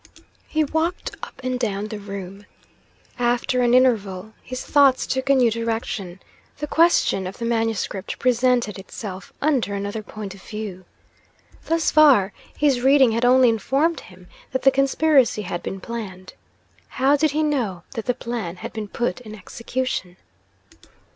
[0.47, 2.47] He walked up and down the room.
[3.19, 6.19] After an interval, his thoughts took a new direction;
[6.57, 10.85] the question of the manuscript presented itself under another point of view.
[11.65, 16.33] Thus far, his reading had only informed him that the conspiracy had been planned.
[16.97, 20.17] How did he know that the plan had been put in execution?